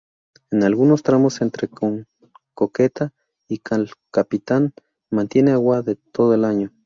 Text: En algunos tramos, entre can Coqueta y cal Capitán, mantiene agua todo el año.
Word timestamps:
En 0.49 0.63
algunos 0.63 1.03
tramos, 1.07 1.35
entre 1.45 1.65
can 1.77 1.93
Coqueta 2.59 3.05
y 3.47 3.59
cal 3.67 3.83
Capitán, 4.09 4.63
mantiene 5.11 5.51
agua 5.51 5.83
todo 6.11 6.33
el 6.33 6.43
año. 6.43 6.69